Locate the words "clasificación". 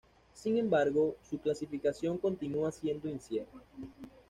1.37-2.17